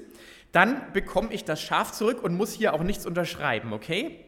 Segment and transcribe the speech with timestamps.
[0.54, 4.24] dann bekomme ich das Schaf zurück und muss hier auch nichts unterschreiben, okay?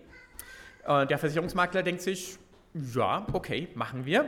[0.86, 2.38] Und der Versicherungsmakler denkt sich,
[2.74, 4.28] ja, okay, machen wir.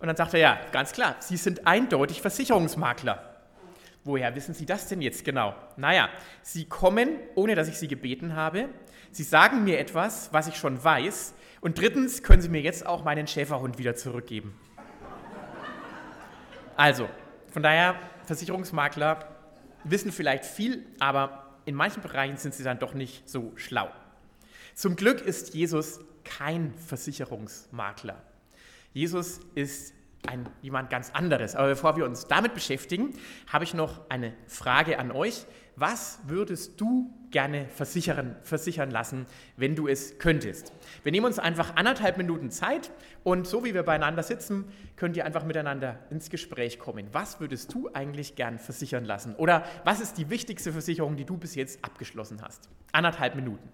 [0.00, 3.30] Und dann sagt er, ja, ganz klar, Sie sind eindeutig Versicherungsmakler.
[4.02, 5.54] Woher wissen Sie das denn jetzt genau?
[5.76, 6.10] Naja,
[6.42, 8.68] Sie kommen, ohne dass ich Sie gebeten habe.
[9.12, 11.34] Sie sagen mir etwas, was ich schon weiß.
[11.60, 14.60] Und drittens können Sie mir jetzt auch meinen Schäferhund wieder zurückgeben.
[16.76, 17.08] Also,
[17.50, 17.94] von daher,
[18.26, 19.33] Versicherungsmakler
[19.84, 23.90] wissen vielleicht viel, aber in manchen Bereichen sind sie dann doch nicht so schlau.
[24.74, 28.22] Zum Glück ist Jesus kein Versicherungsmakler.
[28.92, 29.94] Jesus ist
[30.26, 31.54] ein, jemand ganz anderes.
[31.54, 33.14] Aber bevor wir uns damit beschäftigen,
[33.52, 35.44] habe ich noch eine Frage an euch.
[35.76, 39.26] Was würdest du gerne versichern, versichern lassen,
[39.56, 40.72] wenn du es könntest?
[41.02, 42.92] Wir nehmen uns einfach anderthalb Minuten Zeit
[43.24, 47.08] und so wie wir beieinander sitzen, könnt ihr einfach miteinander ins Gespräch kommen.
[47.10, 49.34] Was würdest du eigentlich gern versichern lassen?
[49.34, 52.68] Oder was ist die wichtigste Versicherung, die du bis jetzt abgeschlossen hast?
[52.92, 53.68] Anderthalb Minuten.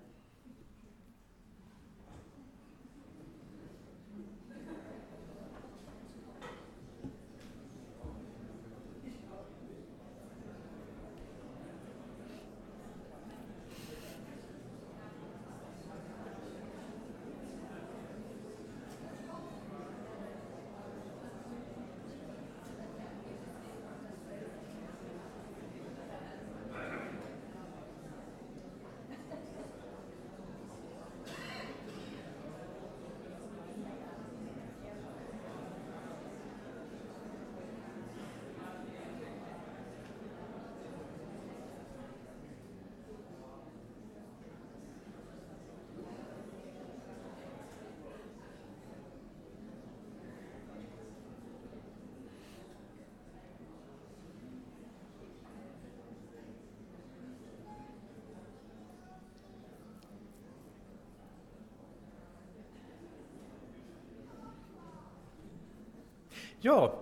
[66.60, 66.92] Ja,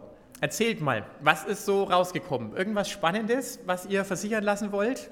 [0.40, 2.56] erzählt mal, was ist so rausgekommen?
[2.56, 5.10] Irgendwas Spannendes, was ihr versichern lassen wollt?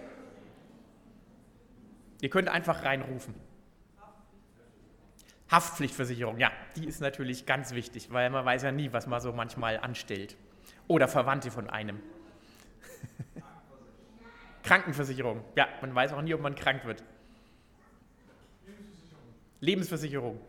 [2.20, 3.34] Ihr könnt einfach reinrufen.
[5.50, 9.32] Haftpflichtversicherung, ja, die ist natürlich ganz wichtig, weil man weiß ja nie, was man so
[9.32, 10.36] manchmal anstellt.
[10.88, 12.00] Oder Verwandte von einem.
[14.64, 17.04] Krankenversicherung, ja, man weiß auch nie, ob man krank wird.
[18.66, 19.60] Lebensversicherung.
[19.60, 20.40] Lebensversicherung.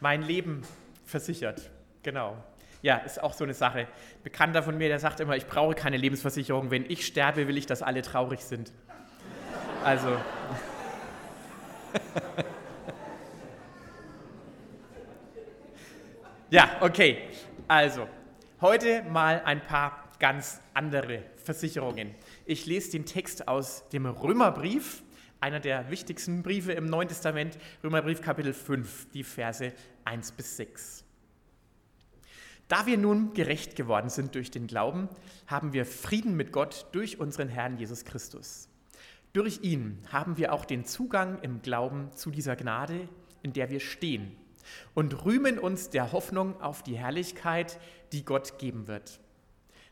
[0.00, 0.62] Mein Leben
[1.04, 1.70] versichert,
[2.02, 2.42] genau.
[2.84, 3.88] Ja, ist auch so eine Sache.
[4.22, 6.70] Bekannter von mir, der sagt immer, ich brauche keine Lebensversicherung.
[6.70, 8.74] Wenn ich sterbe, will ich, dass alle traurig sind.
[9.82, 10.18] Also.
[16.50, 17.22] ja, okay.
[17.68, 18.06] Also,
[18.60, 22.14] heute mal ein paar ganz andere Versicherungen.
[22.44, 25.02] Ich lese den Text aus dem Römerbrief,
[25.40, 29.72] einer der wichtigsten Briefe im Neuen Testament, Römerbrief Kapitel 5, die Verse
[30.04, 31.04] 1 bis 6.
[32.74, 35.08] Da wir nun gerecht geworden sind durch den Glauben,
[35.46, 38.68] haben wir Frieden mit Gott durch unseren Herrn Jesus Christus.
[39.32, 43.08] Durch ihn haben wir auch den Zugang im Glauben zu dieser Gnade,
[43.44, 44.36] in der wir stehen
[44.92, 47.78] und rühmen uns der Hoffnung auf die Herrlichkeit,
[48.10, 49.20] die Gott geben wird.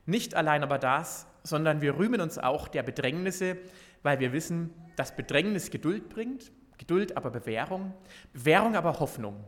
[0.05, 3.59] Nicht allein aber das, sondern wir rühmen uns auch der Bedrängnisse,
[4.03, 7.95] weil wir wissen, dass Bedrängnis Geduld bringt, Geduld aber Bewährung,
[8.33, 9.45] Bewährung aber Hoffnung.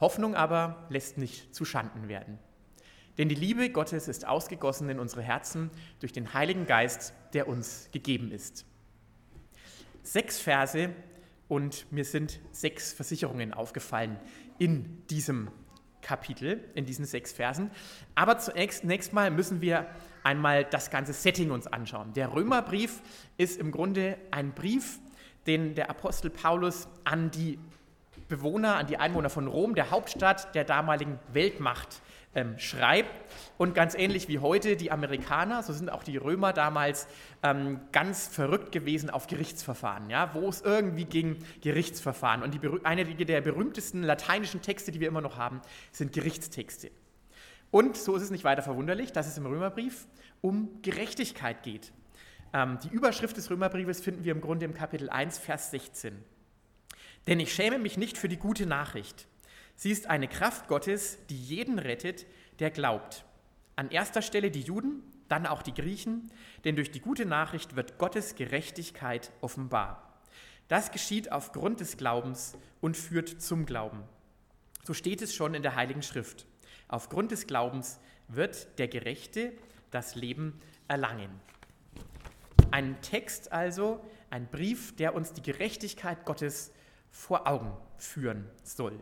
[0.00, 2.40] Hoffnung aber lässt nicht zu Schanden werden.
[3.18, 5.70] Denn die Liebe Gottes ist ausgegossen in unsere Herzen
[6.00, 8.64] durch den Heiligen Geist, der uns gegeben ist.
[10.02, 10.90] Sechs Verse
[11.48, 14.18] und mir sind sechs Versicherungen aufgefallen
[14.58, 15.50] in diesem
[16.00, 17.70] Kapitel, in diesen sechs Versen.
[18.14, 19.86] Aber zunächst mal müssen wir
[20.24, 22.12] einmal das ganze Setting uns anschauen.
[22.14, 23.02] Der Römerbrief
[23.36, 24.98] ist im Grunde ein Brief,
[25.46, 27.58] den der Apostel Paulus an die
[28.28, 32.00] Bewohner, an die Einwohner von Rom, der Hauptstadt der damaligen Weltmacht,
[32.34, 33.10] ähm, schreibt.
[33.58, 37.06] Und ganz ähnlich wie heute die Amerikaner, so sind auch die Römer damals
[37.42, 42.42] ähm, ganz verrückt gewesen auf Gerichtsverfahren, ja, wo es irgendwie ging, Gerichtsverfahren.
[42.42, 46.90] Und die, einige der berühmtesten lateinischen Texte, die wir immer noch haben, sind Gerichtstexte.
[47.70, 50.06] Und so ist es nicht weiter verwunderlich, dass es im Römerbrief
[50.40, 51.92] um Gerechtigkeit geht.
[52.52, 56.14] Ähm, die Überschrift des Römerbriefes finden wir im Grunde im Kapitel 1, Vers 16.
[57.26, 59.26] Denn ich schäme mich nicht für die gute Nachricht
[59.82, 62.24] Sie ist eine Kraft Gottes, die jeden rettet,
[62.60, 63.24] der glaubt.
[63.74, 66.30] An erster Stelle die Juden, dann auch die Griechen,
[66.64, 70.20] denn durch die gute Nachricht wird Gottes Gerechtigkeit offenbar.
[70.68, 74.04] Das geschieht aufgrund des Glaubens und führt zum Glauben.
[74.84, 76.46] So steht es schon in der Heiligen Schrift.
[76.86, 77.98] Aufgrund des Glaubens
[78.28, 79.52] wird der Gerechte
[79.90, 81.40] das Leben erlangen.
[82.70, 83.98] Ein Text also,
[84.30, 86.70] ein Brief, der uns die Gerechtigkeit Gottes
[87.10, 89.00] vor Augen führen soll.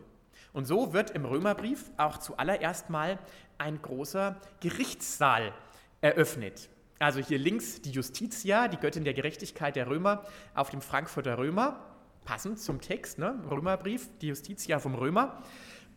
[0.53, 3.19] Und so wird im Römerbrief auch zuallererst mal
[3.57, 5.53] ein großer Gerichtssaal
[6.01, 6.69] eröffnet.
[6.99, 11.79] Also hier links die Justitia, die Göttin der Gerechtigkeit der Römer, auf dem Frankfurter Römer,
[12.25, 13.41] passend zum Text, ne?
[13.49, 15.41] Römerbrief, die Justitia vom Römer.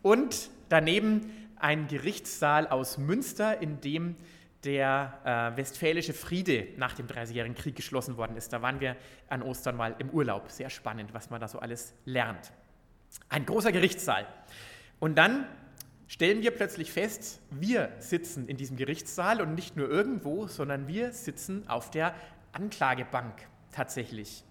[0.01, 4.15] Und daneben ein Gerichtssaal aus Münster, in dem
[4.63, 8.51] der äh, westfälische Friede nach dem Dreißigjährigen Krieg geschlossen worden ist.
[8.51, 8.95] Da waren wir
[9.29, 10.49] an Ostern mal im Urlaub.
[10.49, 12.51] Sehr spannend, was man da so alles lernt.
[13.29, 14.27] Ein großer Gerichtssaal.
[14.99, 15.45] Und dann
[16.07, 21.11] stellen wir plötzlich fest, wir sitzen in diesem Gerichtssaal und nicht nur irgendwo, sondern wir
[21.11, 22.15] sitzen auf der
[22.51, 24.43] Anklagebank tatsächlich.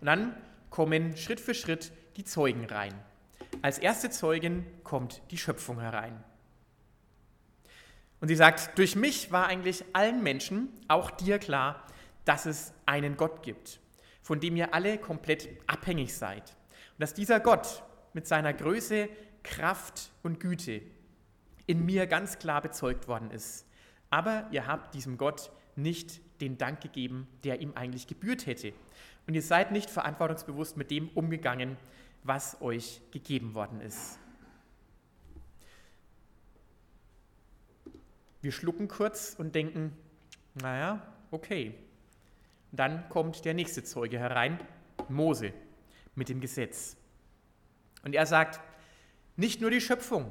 [0.00, 0.36] Und dann
[0.70, 2.94] kommen Schritt für Schritt die Zeugen rein.
[3.62, 6.22] Als erste Zeugin kommt die Schöpfung herein.
[8.20, 11.86] Und sie sagt, durch mich war eigentlich allen Menschen, auch dir klar,
[12.24, 13.80] dass es einen Gott gibt,
[14.22, 16.42] von dem ihr alle komplett abhängig seid.
[16.42, 17.82] Und dass dieser Gott
[18.12, 19.08] mit seiner Größe,
[19.42, 20.82] Kraft und Güte
[21.66, 23.66] in mir ganz klar bezeugt worden ist.
[24.10, 28.72] Aber ihr habt diesem Gott nicht den Dank gegeben, der ihm eigentlich gebührt hätte.
[29.26, 31.76] Und ihr seid nicht verantwortungsbewusst mit dem umgegangen,
[32.22, 34.18] was euch gegeben worden ist.
[38.40, 39.96] Wir schlucken kurz und denken,
[40.54, 41.74] naja, okay.
[42.70, 44.60] dann kommt der nächste Zeuge herein,
[45.08, 45.52] Mose,
[46.14, 46.97] mit dem Gesetz.
[48.04, 48.60] Und er sagt,
[49.36, 50.30] nicht nur die Schöpfung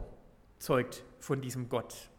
[0.59, 2.09] zeugt von diesem Gott,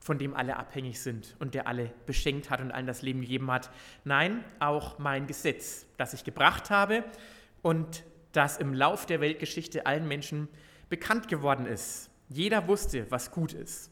[0.00, 3.50] von dem alle abhängig sind und der alle beschenkt hat und allen das Leben gegeben
[3.50, 3.70] hat.
[4.04, 7.04] Nein, auch mein Gesetz, das ich gebracht habe
[7.62, 10.48] und das im Lauf der Weltgeschichte allen Menschen
[10.88, 12.10] bekannt geworden ist.
[12.28, 13.90] Jeder wusste, was gut ist.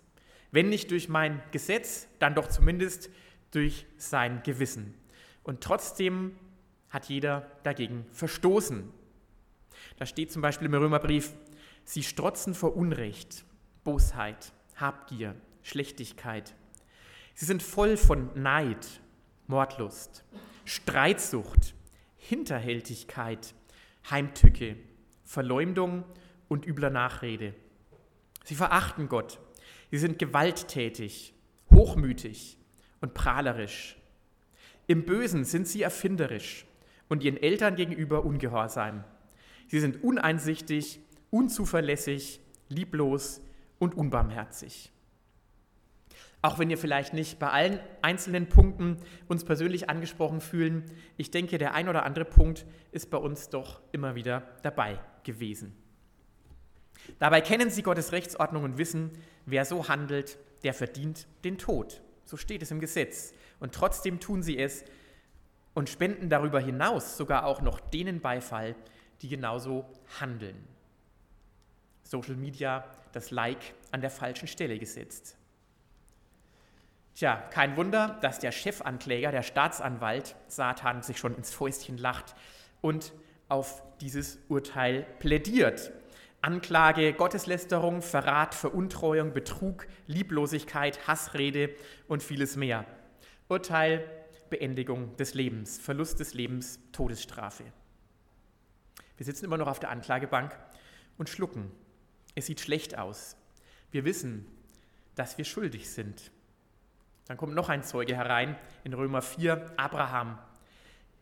[0.50, 3.08] Wenn nicht durch mein Gesetz, dann doch zumindest
[3.50, 4.94] durch sein Gewissen.
[5.42, 6.36] Und trotzdem
[6.90, 8.92] hat jeder dagegen verstoßen.
[10.02, 11.32] Da steht zum Beispiel im Römerbrief,
[11.84, 13.44] sie strotzen vor Unrecht,
[13.84, 16.56] Bosheit, Habgier, Schlechtigkeit.
[17.34, 19.00] Sie sind voll von Neid,
[19.46, 20.24] Mordlust,
[20.64, 21.76] Streitsucht,
[22.16, 23.54] Hinterhältigkeit,
[24.10, 24.74] Heimtücke,
[25.22, 26.02] Verleumdung
[26.48, 27.54] und übler Nachrede.
[28.42, 29.38] Sie verachten Gott.
[29.92, 31.32] Sie sind gewalttätig,
[31.70, 32.58] hochmütig
[33.00, 33.96] und prahlerisch.
[34.88, 36.66] Im Bösen sind sie erfinderisch
[37.08, 39.04] und ihren Eltern gegenüber ungehorsam.
[39.72, 41.00] Sie sind uneinsichtig,
[41.30, 43.40] unzuverlässig, lieblos
[43.78, 44.92] und unbarmherzig.
[46.42, 48.98] Auch wenn wir vielleicht nicht bei allen einzelnen Punkten
[49.28, 50.84] uns persönlich angesprochen fühlen,
[51.16, 55.74] ich denke, der ein oder andere Punkt ist bei uns doch immer wieder dabei gewesen.
[57.18, 59.10] Dabei kennen sie Gottes Rechtsordnung und wissen,
[59.46, 62.02] wer so handelt, der verdient den Tod.
[62.26, 63.32] So steht es im Gesetz.
[63.58, 64.84] Und trotzdem tun sie es
[65.72, 68.76] und spenden darüber hinaus sogar auch noch denen Beifall,
[69.22, 69.86] die genauso
[70.20, 70.56] handeln.
[72.02, 75.36] Social Media, das Like an der falschen Stelle gesetzt.
[77.14, 82.34] Tja, kein Wunder, dass der Chefankläger, der Staatsanwalt Satan sich schon ins Fäustchen lacht
[82.80, 83.12] und
[83.48, 85.92] auf dieses Urteil plädiert.
[86.40, 91.70] Anklage, Gotteslästerung, Verrat, Veruntreuung, Betrug, Lieblosigkeit, Hassrede
[92.08, 92.84] und vieles mehr.
[93.48, 94.08] Urteil,
[94.50, 97.64] Beendigung des Lebens, Verlust des Lebens, Todesstrafe.
[99.16, 100.58] Wir sitzen immer noch auf der Anklagebank
[101.18, 101.70] und schlucken.
[102.34, 103.36] Es sieht schlecht aus.
[103.90, 104.46] Wir wissen,
[105.14, 106.30] dass wir schuldig sind.
[107.26, 110.38] Dann kommt noch ein Zeuge herein in Römer 4, Abraham.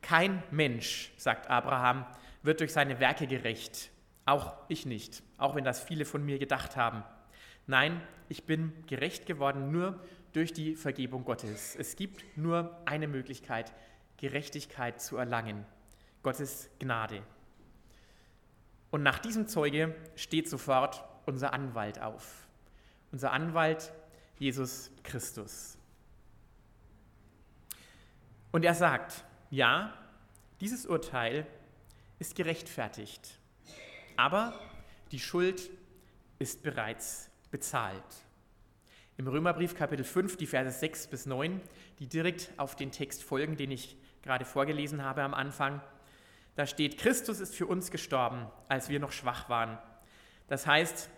[0.02, 2.06] Kein Mensch, sagt Abraham,
[2.42, 3.90] wird durch seine Werke gerecht.
[4.24, 7.02] Auch ich nicht, auch wenn das viele von mir gedacht haben.
[7.66, 10.00] Nein, ich bin gerecht geworden nur
[10.32, 11.76] durch die Vergebung Gottes.
[11.76, 13.72] Es gibt nur eine Möglichkeit,
[14.16, 15.66] Gerechtigkeit zu erlangen.
[16.22, 17.22] Gottes Gnade.
[18.90, 22.46] Und nach diesem Zeuge steht sofort unser Anwalt auf.
[23.12, 23.92] Unser Anwalt
[24.38, 25.76] Jesus Christus.
[28.52, 29.94] Und er sagt, ja,
[30.60, 31.46] dieses Urteil
[32.18, 33.38] ist gerechtfertigt,
[34.16, 34.58] aber
[35.12, 35.70] die Schuld
[36.38, 38.02] ist bereits bezahlt.
[39.16, 41.60] Im Römerbrief Kapitel 5, die Verse 6 bis 9,
[41.98, 45.80] die direkt auf den Text folgen, den ich gerade vorgelesen habe am Anfang,
[46.54, 49.78] da steht, Christus ist für uns gestorben, als wir noch schwach waren.
[50.48, 51.08] Das heißt,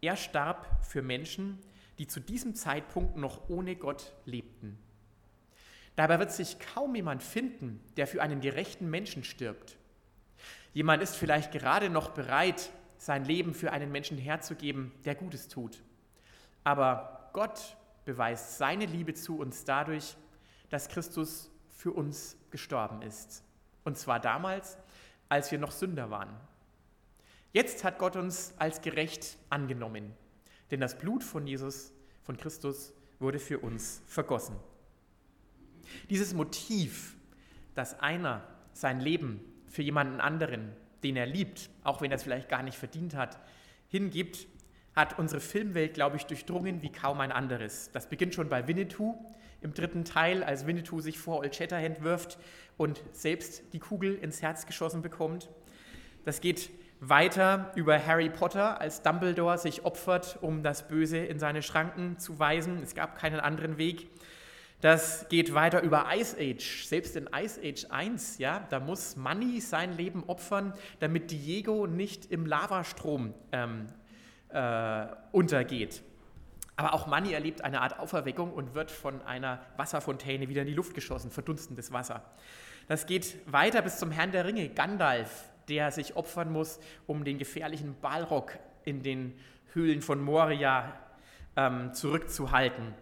[0.00, 1.58] er starb für Menschen,
[1.98, 4.78] die zu diesem Zeitpunkt noch ohne Gott lebten.
[5.96, 9.76] Dabei wird sich kaum jemand finden, der für einen gerechten Menschen stirbt.
[10.72, 15.82] Jemand ist vielleicht gerade noch bereit, sein Leben für einen Menschen herzugeben, der Gutes tut.
[16.62, 20.16] Aber Gott beweist seine Liebe zu uns dadurch,
[20.70, 23.42] dass Christus für uns gestorben ist.
[23.88, 24.76] Und zwar damals,
[25.30, 26.28] als wir noch Sünder waren.
[27.54, 30.12] Jetzt hat Gott uns als gerecht angenommen,
[30.70, 34.56] denn das Blut von Jesus, von Christus, wurde für uns vergossen.
[36.10, 37.16] Dieses Motiv,
[37.74, 40.70] dass einer sein Leben für jemanden anderen,
[41.02, 43.38] den er liebt, auch wenn er es vielleicht gar nicht verdient hat,
[43.88, 44.48] hingibt,
[44.98, 47.90] hat unsere Filmwelt, glaube ich, durchdrungen wie kaum ein anderes.
[47.92, 49.14] Das beginnt schon bei Winnetou
[49.60, 52.36] im dritten Teil, als Winnetou sich vor Old Shatterhand wirft
[52.76, 55.50] und selbst die Kugel ins Herz geschossen bekommt.
[56.24, 61.62] Das geht weiter über Harry Potter, als Dumbledore sich opfert, um das Böse in seine
[61.62, 62.82] Schranken zu weisen.
[62.82, 64.08] Es gab keinen anderen Weg.
[64.80, 66.84] Das geht weiter über Ice Age.
[66.84, 72.32] Selbst in Ice Age 1, ja, da muss Manny sein Leben opfern, damit Diego nicht
[72.32, 73.86] im Lavastrom ähm,
[74.50, 76.02] äh, untergeht.
[76.76, 80.74] Aber auch Manny erlebt eine Art Auferweckung und wird von einer Wasserfontäne wieder in die
[80.74, 82.24] Luft geschossen, verdunstendes Wasser.
[82.86, 87.36] Das geht weiter bis zum Herrn der Ringe, Gandalf, der sich opfern muss, um den
[87.38, 89.38] gefährlichen Balrog in den
[89.72, 90.94] Höhlen von Moria
[91.56, 92.94] ähm, zurückzuhalten.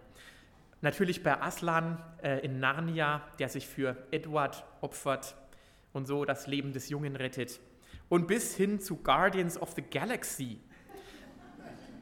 [0.81, 5.37] Natürlich bei Aslan äh, in Narnia, der sich für Edward opfert
[5.93, 7.61] und so das Leben des Jungen rettet.
[8.09, 10.61] Und bis hin zu Guardians of the Galaxy,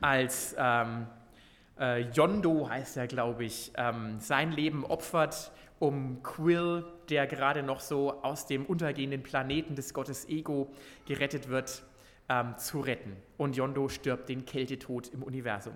[0.00, 1.06] als ähm,
[1.78, 7.80] äh, Yondo heißt er, glaube ich, ähm, sein Leben opfert, um Quill, der gerade noch
[7.80, 10.72] so aus dem untergehenden Planeten des Gottes Ego
[11.06, 11.84] gerettet wird,
[12.28, 13.16] ähm, zu retten.
[13.36, 15.74] Und Yondo stirbt den Kältetod im Universum.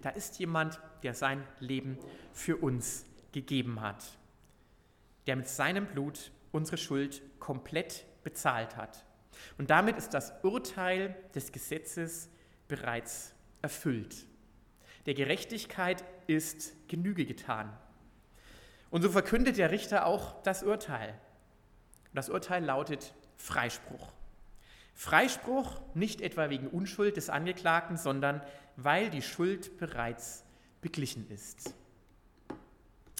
[0.00, 1.98] Da ist jemand, der sein Leben
[2.32, 4.04] für uns gegeben hat,
[5.26, 9.04] der mit seinem Blut unsere Schuld komplett bezahlt hat.
[9.58, 12.30] Und damit ist das Urteil des Gesetzes
[12.68, 14.26] bereits erfüllt.
[15.06, 17.76] Der Gerechtigkeit ist Genüge getan.
[18.90, 21.18] Und so verkündet der Richter auch das Urteil.
[22.14, 24.12] Das Urteil lautet Freispruch.
[24.94, 28.42] Freispruch nicht etwa wegen Unschuld des Angeklagten, sondern
[28.76, 30.44] weil die Schuld bereits
[30.80, 31.74] beglichen ist.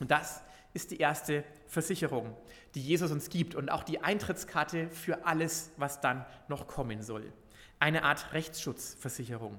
[0.00, 0.42] Und das
[0.74, 2.36] ist die erste Versicherung,
[2.74, 7.32] die Jesus uns gibt und auch die Eintrittskarte für alles, was dann noch kommen soll.
[7.78, 9.58] Eine Art Rechtsschutzversicherung.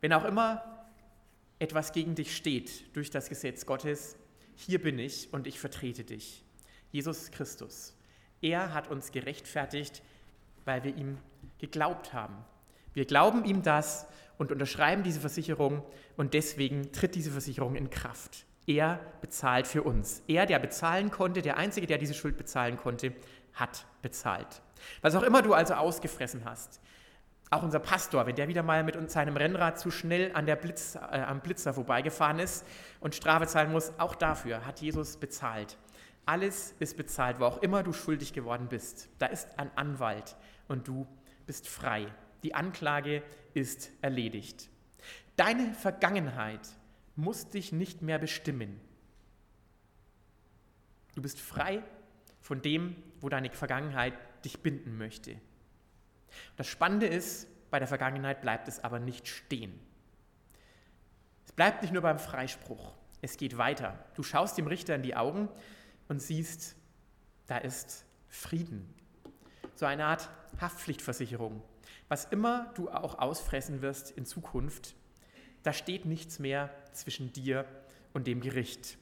[0.00, 0.86] Wenn auch immer
[1.58, 4.16] etwas gegen dich steht durch das Gesetz Gottes,
[4.54, 6.44] hier bin ich und ich vertrete dich.
[6.92, 7.94] Jesus Christus.
[8.40, 10.02] Er hat uns gerechtfertigt,
[10.64, 11.18] weil wir ihm
[11.58, 12.36] geglaubt haben.
[12.92, 14.06] Wir glauben ihm das
[14.38, 15.82] und unterschreiben diese Versicherung
[16.16, 18.46] und deswegen tritt diese Versicherung in Kraft.
[18.66, 20.22] Er bezahlt für uns.
[20.26, 23.14] Er, der bezahlen konnte, der Einzige, der diese Schuld bezahlen konnte,
[23.52, 24.62] hat bezahlt.
[25.02, 26.80] Was auch immer du also ausgefressen hast,
[27.50, 30.96] auch unser Pastor, wenn der wieder mal mit seinem Rennrad zu schnell an der Blitz,
[30.96, 32.66] äh, am Blitzer vorbeigefahren ist
[33.00, 35.78] und Strafe zahlen muss, auch dafür hat Jesus bezahlt.
[36.24, 39.08] Alles ist bezahlt, wo auch immer du schuldig geworden bist.
[39.20, 41.06] Da ist ein Anwalt und du
[41.46, 42.06] bist frei.
[42.42, 43.22] Die Anklage
[43.54, 44.68] ist erledigt.
[45.36, 46.66] Deine Vergangenheit
[47.14, 48.80] muss dich nicht mehr bestimmen.
[51.14, 51.82] Du bist frei
[52.40, 54.14] von dem, wo deine Vergangenheit
[54.46, 55.38] dich binden möchte.
[56.56, 59.78] Das Spannende ist, bei der Vergangenheit bleibt es aber nicht stehen.
[61.44, 63.98] Es bleibt nicht nur beim Freispruch, es geht weiter.
[64.14, 65.48] Du schaust dem Richter in die Augen
[66.08, 66.76] und siehst,
[67.46, 68.92] da ist Frieden.
[69.74, 71.62] So eine Art Haftpflichtversicherung.
[72.08, 74.94] Was immer du auch ausfressen wirst in Zukunft,
[75.62, 77.66] da steht nichts mehr zwischen dir
[78.12, 78.96] und dem Gericht.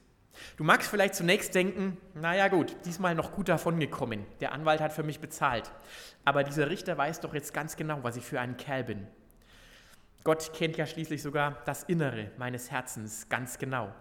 [0.57, 4.25] Du magst vielleicht zunächst denken, naja gut, diesmal noch gut davon gekommen.
[4.39, 5.71] Der Anwalt hat für mich bezahlt.
[6.23, 9.07] Aber dieser Richter weiß doch jetzt ganz genau, was ich für ein Kerl bin.
[10.23, 13.93] Gott kennt ja schließlich sogar das Innere meines Herzens ganz genau.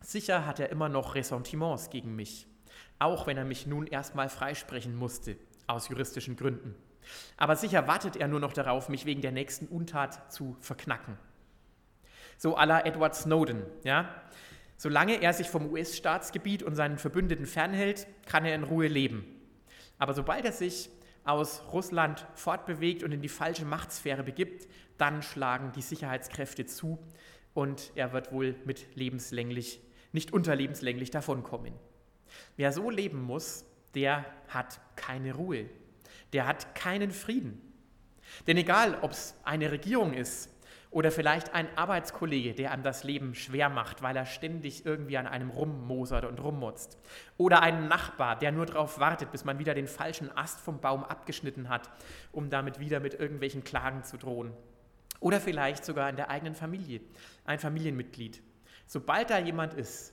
[0.00, 2.46] Sicher hat er immer noch Ressentiments gegen mich,
[2.98, 5.36] auch wenn er mich nun erstmal freisprechen musste,
[5.66, 6.74] aus juristischen Gründen.
[7.36, 11.18] Aber sicher wartet er nur noch darauf, mich wegen der nächsten Untat zu verknacken.
[12.38, 14.08] So à la Edward Snowden, ja?
[14.80, 19.26] Solange er sich vom US-Staatsgebiet und seinen Verbündeten fernhält, kann er in Ruhe leben.
[19.98, 20.88] Aber sobald er sich
[21.22, 26.98] aus Russland fortbewegt und in die falsche Machtsphäre begibt, dann schlagen die Sicherheitskräfte zu
[27.52, 29.82] und er wird wohl mit lebenslänglich,
[30.12, 31.74] nicht unterlebenslänglich davonkommen.
[32.56, 35.66] Wer so leben muss, der hat keine Ruhe,
[36.32, 37.60] der hat keinen Frieden.
[38.46, 40.48] Denn egal, ob es eine Regierung ist,
[40.90, 45.28] oder vielleicht ein Arbeitskollege, der einem das Leben schwer macht, weil er ständig irgendwie an
[45.28, 46.98] einem rummosert und rummutzt.
[47.36, 51.04] Oder ein Nachbar, der nur darauf wartet, bis man wieder den falschen Ast vom Baum
[51.04, 51.88] abgeschnitten hat,
[52.32, 54.52] um damit wieder mit irgendwelchen Klagen zu drohen.
[55.20, 57.00] Oder vielleicht sogar in der eigenen Familie,
[57.44, 58.42] ein Familienmitglied.
[58.86, 60.12] Sobald da jemand ist,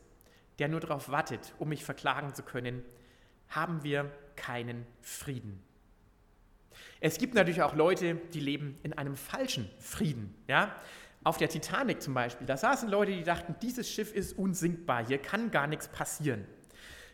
[0.60, 2.84] der nur darauf wartet, um mich verklagen zu können,
[3.50, 5.67] haben wir keinen Frieden.
[7.00, 10.34] Es gibt natürlich auch Leute, die leben in einem falschen Frieden.
[10.48, 10.76] Ja?
[11.24, 15.18] Auf der Titanic zum Beispiel, da saßen Leute, die dachten, dieses Schiff ist unsinkbar, hier
[15.18, 16.46] kann gar nichts passieren.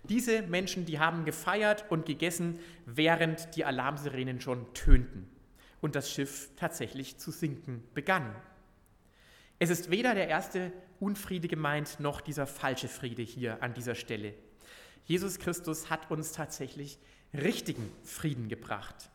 [0.03, 5.29] Diese Menschen, die haben gefeiert und gegessen, während die Alarmsirenen schon tönten
[5.81, 8.35] und das Schiff tatsächlich zu sinken begann.
[9.59, 14.33] Es ist weder der erste Unfriede gemeint, noch dieser falsche Friede hier an dieser Stelle.
[15.05, 16.99] Jesus Christus hat uns tatsächlich
[17.34, 19.10] richtigen Frieden gebracht.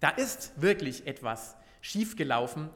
[0.00, 2.70] Da ist wirklich etwas schiefgelaufen,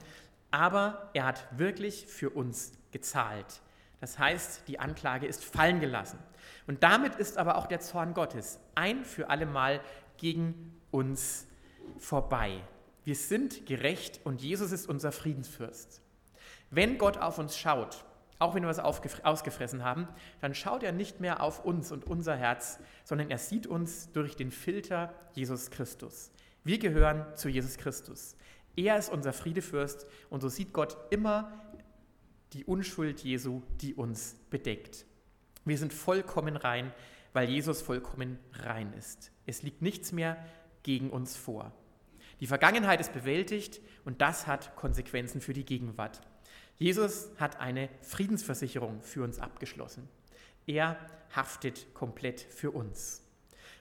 [0.51, 3.61] aber er hat wirklich für uns gezahlt.
[4.01, 6.19] Das heißt, die Anklage ist fallen gelassen.
[6.67, 9.81] Und damit ist aber auch der Zorn Gottes ein für allemal
[10.19, 11.47] gegen uns
[11.99, 12.61] vorbei.
[13.05, 16.03] Wir sind gerecht und Jesus ist unser Friedensfürst.
[16.71, 18.05] Wenn Gott auf uns schaut,
[18.39, 20.09] auch wenn wir was ausgefressen haben,
[20.41, 24.37] dann schaut er nicht mehr auf uns und unser Herz, sondern er sieht uns durch
[24.37, 26.31] den Filter Jesus Christus.
[26.67, 28.37] Wir gehören zu Jesus Christus.
[28.75, 31.53] Er ist unser Friedefürst und so sieht Gott immer
[32.55, 35.05] die Unschuld Jesu, die uns bedeckt.
[35.67, 36.91] Wir sind vollkommen rein,
[37.35, 39.31] weil Jesus vollkommen rein ist.
[39.45, 40.43] Es liegt nichts mehr
[40.83, 41.71] gegen uns vor.
[42.41, 46.23] Die Vergangenheit ist bewältigt und das hat Konsequenzen für die Gegenwart.
[46.79, 50.09] Jesus hat eine Friedensversicherung für uns abgeschlossen.
[50.67, 50.97] Er
[51.37, 53.23] haftet komplett für uns.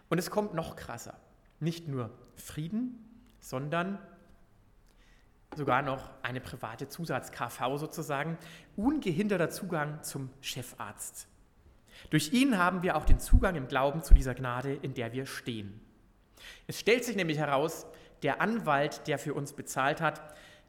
[0.09, 1.17] Und es kommt noch krasser
[1.59, 3.03] nicht nur Frieden,
[3.39, 3.99] sondern
[5.55, 8.37] sogar noch eine private Zusatz-KV sozusagen,
[8.75, 11.27] ungehinderter Zugang zum Chefarzt.
[12.09, 15.25] Durch ihn haben wir auch den Zugang im Glauben zu dieser Gnade, in der wir
[15.25, 15.79] stehen.
[16.67, 17.85] Es stellt sich nämlich heraus,
[18.23, 20.21] der Anwalt, der für uns bezahlt hat,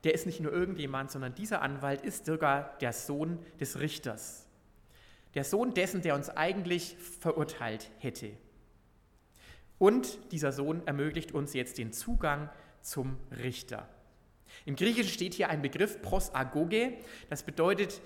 [0.04, 4.46] der ist nicht nur irgendjemand, sondern dieser Anwalt ist sogar der Sohn des Richters.
[5.34, 8.30] Der Sohn dessen, der uns eigentlich verurteilt hätte.
[9.78, 12.48] Und dieser Sohn ermöglicht uns jetzt den Zugang
[12.80, 13.88] zum Richter.
[14.64, 16.94] Im Griechischen steht hier ein Begriff prosagoge,
[17.28, 18.00] das bedeutet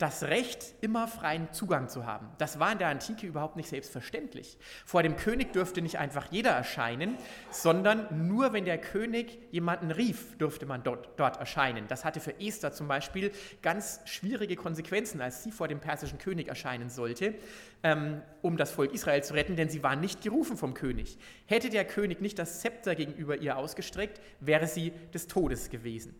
[0.00, 2.26] das Recht, immer freien Zugang zu haben.
[2.38, 4.56] Das war in der Antike überhaupt nicht selbstverständlich.
[4.86, 7.18] Vor dem König dürfte nicht einfach jeder erscheinen,
[7.50, 11.86] sondern nur wenn der König jemanden rief, durfte man dort, dort erscheinen.
[11.88, 16.48] Das hatte für Esther zum Beispiel ganz schwierige Konsequenzen, als sie vor dem persischen König
[16.48, 17.34] erscheinen sollte,
[17.82, 21.18] ähm, um das Volk Israel zu retten, denn sie war nicht gerufen vom König.
[21.46, 26.14] Hätte der König nicht das Zepter gegenüber ihr ausgestreckt, wäre sie des Todes gewesen.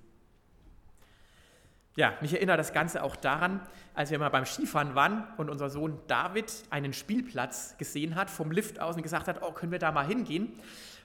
[1.97, 3.61] Ja, mich erinnert das Ganze auch daran,
[3.95, 8.53] als wir mal beim Skifahren waren und unser Sohn David einen Spielplatz gesehen hat vom
[8.53, 10.53] Lift aus und gesagt hat, oh, können wir da mal hingehen?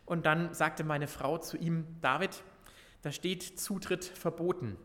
[0.06, 2.44] Und dann sagte meine Frau zu ihm, David,
[3.02, 4.78] da steht Zutritt verboten.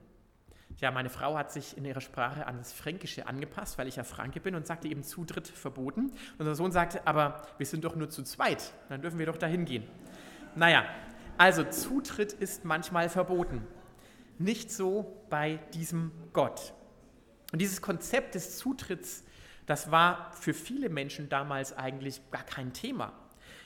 [0.79, 4.05] Ja, meine Frau hat sich in ihrer Sprache an das Fränkische angepasst, weil ich ja
[4.05, 6.13] Franke bin und sagte eben Zutritt verboten.
[6.39, 9.47] Unser Sohn sagte, aber wir sind doch nur zu zweit, dann dürfen wir doch da
[9.47, 9.85] hingehen.
[10.55, 10.85] Naja,
[11.37, 13.67] also Zutritt ist manchmal verboten.
[14.39, 16.73] Nicht so bei diesem Gott.
[17.53, 19.25] Und dieses Konzept des Zutritts,
[19.67, 23.13] das war für viele Menschen damals eigentlich gar kein Thema.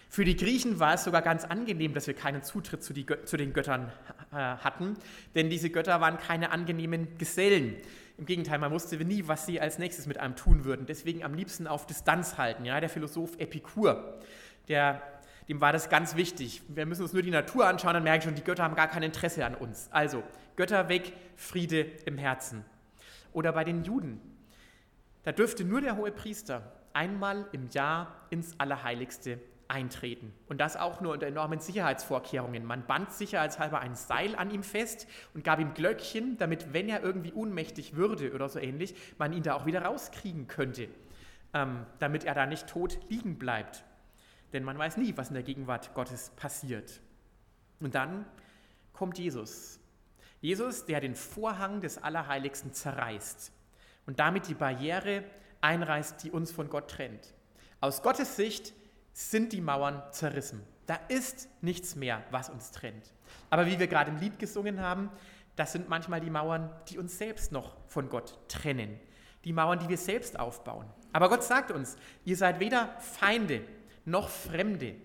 [0.08, 3.36] Für die Griechen war es sogar ganz angenehm, dass wir keinen Zutritt zu, die, zu
[3.36, 3.92] den Göttern
[4.34, 4.96] hatten,
[5.34, 7.76] denn diese Götter waren keine angenehmen Gesellen.
[8.16, 10.86] Im Gegenteil, man wusste nie, was sie als nächstes mit einem tun würden.
[10.86, 12.64] Deswegen am liebsten auf Distanz halten.
[12.64, 12.78] Ja?
[12.80, 14.20] Der Philosoph Epikur,
[14.68, 15.02] der,
[15.48, 16.62] dem war das ganz wichtig.
[16.68, 19.02] Wir müssen uns nur die Natur anschauen, dann merken schon, die Götter haben gar kein
[19.02, 19.88] Interesse an uns.
[19.90, 20.22] Also,
[20.56, 22.64] Götter weg, Friede im Herzen.
[23.32, 24.20] Oder bei den Juden.
[25.24, 29.40] Da dürfte nur der hohe Priester einmal im Jahr ins Allerheiligste
[29.74, 30.32] eintreten.
[30.48, 32.64] Und das auch nur unter enormen Sicherheitsvorkehrungen.
[32.64, 37.02] Man band sicherheitshalber ein Seil an ihm fest und gab ihm Glöckchen, damit, wenn er
[37.02, 40.88] irgendwie ohnmächtig würde oder so ähnlich, man ihn da auch wieder rauskriegen könnte,
[41.52, 43.84] ähm, damit er da nicht tot liegen bleibt.
[44.52, 47.00] Denn man weiß nie, was in der Gegenwart Gottes passiert.
[47.80, 48.24] Und dann
[48.92, 49.80] kommt Jesus.
[50.40, 53.50] Jesus, der den Vorhang des Allerheiligsten zerreißt
[54.06, 55.24] und damit die Barriere
[55.62, 57.34] einreißt, die uns von Gott trennt.
[57.80, 58.72] Aus Gottes Sicht
[59.14, 60.62] sind die Mauern zerrissen.
[60.86, 63.14] Da ist nichts mehr, was uns trennt.
[63.48, 65.08] Aber wie wir gerade im Lied gesungen haben,
[65.56, 69.00] das sind manchmal die Mauern, die uns selbst noch von Gott trennen.
[69.44, 70.86] Die Mauern, die wir selbst aufbauen.
[71.12, 73.62] Aber Gott sagt uns, ihr seid weder Feinde
[74.04, 74.96] noch Fremde,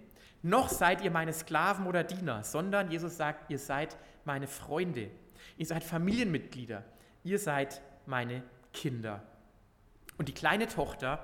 [0.41, 5.11] noch seid ihr meine Sklaven oder Diener, sondern Jesus sagt, ihr seid meine Freunde.
[5.57, 6.83] Ihr seid Familienmitglieder.
[7.23, 8.43] Ihr seid meine
[8.73, 9.21] Kinder.
[10.17, 11.19] Und die kleine Tochter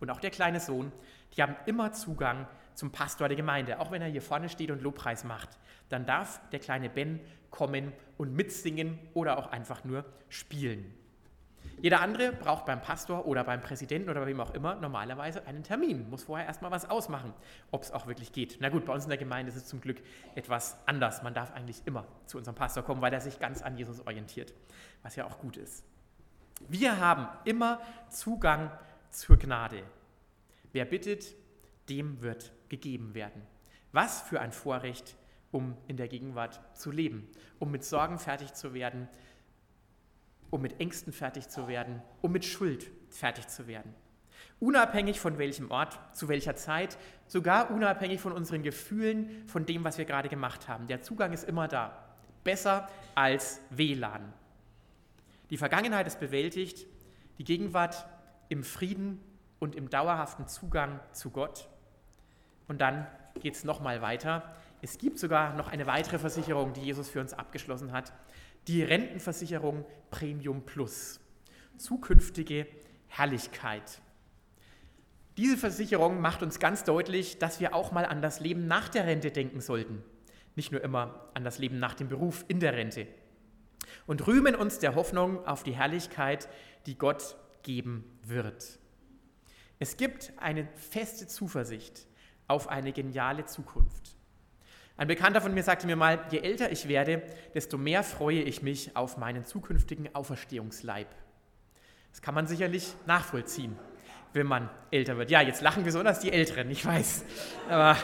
[0.00, 0.92] und auch der kleine Sohn
[1.34, 3.80] die haben immer Zugang zum Pastor der Gemeinde.
[3.80, 5.50] Auch wenn er hier vorne steht und Lobpreis macht,
[5.88, 10.94] dann darf der kleine Ben kommen und mitsingen oder auch einfach nur spielen.
[11.82, 15.62] Jeder andere braucht beim Pastor oder beim Präsidenten oder bei wem auch immer normalerweise einen
[15.62, 17.34] Termin, muss vorher erstmal was ausmachen,
[17.70, 18.58] ob es auch wirklich geht.
[18.60, 20.00] Na gut, bei uns in der Gemeinde ist es zum Glück
[20.34, 21.22] etwas anders.
[21.22, 24.54] Man darf eigentlich immer zu unserem Pastor kommen, weil er sich ganz an Jesus orientiert,
[25.02, 25.84] was ja auch gut ist.
[26.68, 28.70] Wir haben immer Zugang
[29.10, 29.82] zur Gnade.
[30.76, 31.34] Wer bittet,
[31.88, 33.40] dem wird gegeben werden.
[33.92, 35.16] Was für ein Vorrecht,
[35.50, 37.26] um in der Gegenwart zu leben,
[37.58, 39.08] um mit Sorgen fertig zu werden,
[40.50, 43.94] um mit Ängsten fertig zu werden, um mit Schuld fertig zu werden.
[44.60, 49.96] Unabhängig von welchem Ort, zu welcher Zeit, sogar unabhängig von unseren Gefühlen, von dem, was
[49.96, 50.88] wir gerade gemacht haben.
[50.88, 52.14] Der Zugang ist immer da.
[52.44, 54.30] Besser als WLAN.
[55.48, 56.86] Die Vergangenheit ist bewältigt,
[57.38, 58.06] die Gegenwart
[58.50, 59.22] im Frieden
[59.66, 61.68] und im dauerhaften Zugang zu Gott.
[62.68, 63.04] Und dann
[63.40, 64.54] geht es nochmal weiter.
[64.80, 68.12] Es gibt sogar noch eine weitere Versicherung, die Jesus für uns abgeschlossen hat.
[68.68, 71.18] Die Rentenversicherung Premium Plus.
[71.78, 72.68] Zukünftige
[73.08, 74.00] Herrlichkeit.
[75.36, 79.04] Diese Versicherung macht uns ganz deutlich, dass wir auch mal an das Leben nach der
[79.04, 80.04] Rente denken sollten.
[80.54, 83.08] Nicht nur immer an das Leben nach dem Beruf in der Rente.
[84.06, 86.48] Und rühmen uns der Hoffnung auf die Herrlichkeit,
[86.86, 88.78] die Gott geben wird.
[89.78, 92.06] Es gibt eine feste Zuversicht
[92.48, 94.16] auf eine geniale Zukunft.
[94.96, 97.22] Ein Bekannter von mir sagte mir mal, je älter ich werde,
[97.54, 101.08] desto mehr freue ich mich auf meinen zukünftigen Auferstehungsleib.
[102.10, 103.76] Das kann man sicherlich nachvollziehen,
[104.32, 105.30] wenn man älter wird.
[105.30, 107.24] Ja, jetzt lachen besonders die Älteren, ich weiß.
[107.68, 107.98] Aber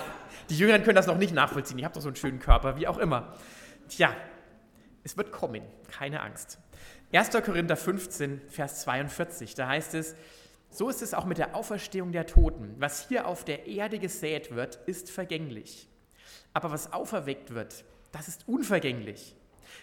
[0.51, 1.79] die Jüngeren können das noch nicht nachvollziehen.
[1.79, 3.35] Ich habe doch so einen schönen Körper, wie auch immer.
[3.89, 4.15] Tja,
[5.03, 6.59] es wird kommen, keine Angst.
[7.15, 7.31] 1.
[7.43, 10.15] Korinther 15, Vers 42, da heißt es,
[10.73, 12.75] so ist es auch mit der Auferstehung der Toten.
[12.79, 15.87] Was hier auf der Erde gesät wird, ist vergänglich.
[16.55, 19.37] Aber was auferweckt wird, das ist unvergänglich.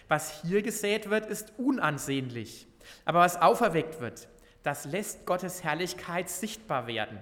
[0.08, 2.66] Was hier gesät wird, ist unansehnlich.
[3.04, 4.28] Aber was auferweckt wird,
[4.64, 7.20] das lässt Gottes Herrlichkeit sichtbar werden.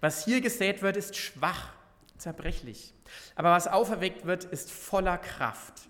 [0.00, 1.72] Was hier gesät wird, ist schwach,
[2.18, 2.92] zerbrechlich.
[3.34, 5.88] Aber was auferweckt wird, ist voller Kraft.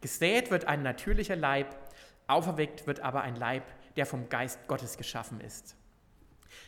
[0.00, 1.76] Gesät wird ein natürlicher Leib,
[2.28, 3.64] auferweckt wird aber ein Leib,
[3.96, 5.76] der vom Geist Gottes geschaffen ist.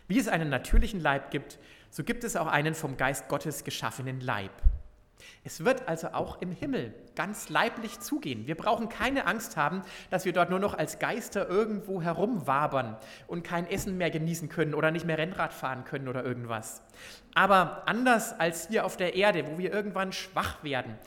[0.09, 1.59] Wie es einen natürlichen Leib gibt,
[1.91, 4.51] so gibt es auch einen vom Geist Gottes geschaffenen Leib.
[5.45, 8.47] Es wird also auch im Himmel ganz leiblich zugehen.
[8.47, 13.45] Wir brauchen keine Angst haben, dass wir dort nur noch als Geister irgendwo herumwabern und
[13.45, 16.83] kein Essen mehr genießen können oder nicht mehr Rennrad fahren können oder irgendwas.
[17.35, 20.99] Aber anders als hier auf der Erde, wo wir irgendwann schwach werden,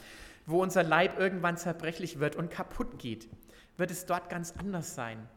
[0.46, 3.28] wo unser Leib irgendwann zerbrechlich wird und kaputt geht,
[3.78, 5.28] wird es dort ganz anders sein.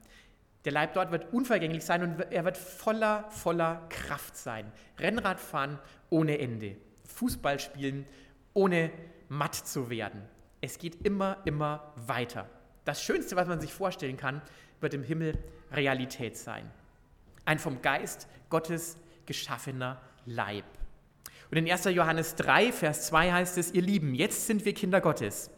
[0.64, 4.72] Der Leib dort wird unvergänglich sein und er wird voller, voller Kraft sein.
[4.98, 6.76] Rennrad fahren ohne Ende.
[7.06, 8.06] Fußball spielen
[8.54, 8.90] ohne
[9.28, 10.22] matt zu werden.
[10.60, 12.48] Es geht immer, immer weiter.
[12.84, 14.40] Das Schönste, was man sich vorstellen kann,
[14.80, 15.38] wird im Himmel
[15.72, 16.70] Realität sein.
[17.44, 18.96] Ein vom Geist Gottes
[19.26, 20.64] geschaffener Leib.
[21.50, 21.84] Und in 1.
[21.86, 25.50] Johannes 3, Vers 2 heißt es, ihr Lieben, jetzt sind wir Kinder Gottes.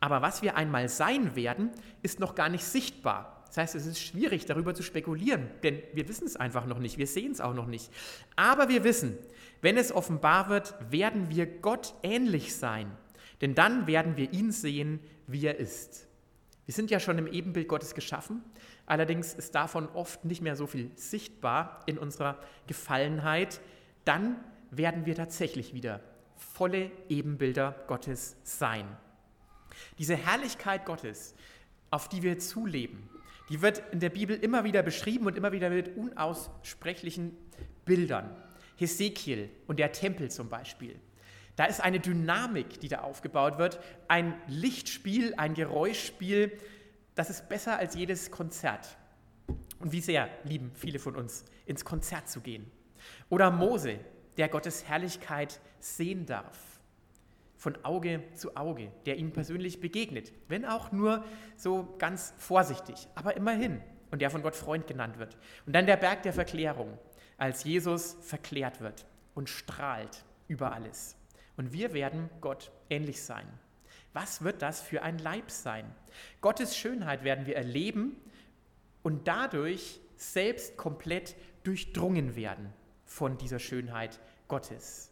[0.00, 1.70] Aber was wir einmal sein werden,
[2.02, 3.39] ist noch gar nicht sichtbar.
[3.50, 6.98] Das heißt, es ist schwierig, darüber zu spekulieren, denn wir wissen es einfach noch nicht,
[6.98, 7.90] wir sehen es auch noch nicht.
[8.36, 9.18] Aber wir wissen,
[9.60, 12.92] wenn es offenbar wird, werden wir Gott ähnlich sein,
[13.40, 16.06] denn dann werden wir ihn sehen, wie er ist.
[16.66, 18.40] Wir sind ja schon im Ebenbild Gottes geschaffen,
[18.86, 23.60] allerdings ist davon oft nicht mehr so viel sichtbar in unserer Gefallenheit.
[24.04, 24.36] Dann
[24.70, 26.00] werden wir tatsächlich wieder
[26.36, 28.86] volle Ebenbilder Gottes sein.
[29.98, 31.34] Diese Herrlichkeit Gottes,
[31.90, 33.10] auf die wir zuleben,
[33.50, 37.36] die wird in der Bibel immer wieder beschrieben und immer wieder mit unaussprechlichen
[37.84, 38.30] Bildern.
[38.76, 40.98] Hesekiel und der Tempel zum Beispiel.
[41.56, 46.56] Da ist eine Dynamik, die da aufgebaut wird, ein Lichtspiel, ein Geräuschspiel,
[47.14, 48.96] das ist besser als jedes Konzert.
[49.80, 52.70] Und wie sehr lieben viele von uns, ins Konzert zu gehen.
[53.28, 53.98] Oder Mose,
[54.36, 56.69] der Gottes Herrlichkeit sehen darf,
[57.60, 61.22] von Auge zu Auge, der ihm persönlich begegnet, wenn auch nur
[61.58, 65.36] so ganz vorsichtig, aber immerhin, und der von Gott Freund genannt wird.
[65.66, 66.98] Und dann der Berg der Verklärung,
[67.36, 71.16] als Jesus verklärt wird und strahlt über alles.
[71.58, 73.46] Und wir werden Gott ähnlich sein.
[74.14, 75.84] Was wird das für ein Leib sein?
[76.40, 78.16] Gottes Schönheit werden wir erleben
[79.02, 82.72] und dadurch selbst komplett durchdrungen werden
[83.04, 84.18] von dieser Schönheit
[84.48, 85.09] Gottes.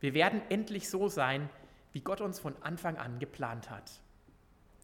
[0.00, 1.48] Wir werden endlich so sein,
[1.92, 3.90] wie Gott uns von Anfang an geplant hat.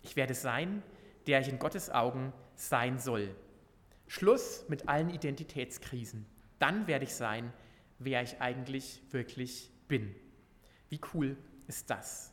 [0.02, 0.83] Ich werde sein,
[1.26, 3.35] der ich in Gottes Augen sein soll.
[4.07, 6.26] Schluss mit allen Identitätskrisen.
[6.59, 7.52] Dann werde ich sein,
[7.98, 10.14] wer ich eigentlich wirklich bin.
[10.88, 12.33] Wie cool ist das?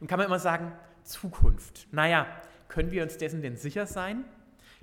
[0.00, 0.72] Und kann man immer sagen,
[1.04, 1.86] Zukunft.
[1.92, 2.26] Naja,
[2.68, 4.24] können wir uns dessen denn sicher sein?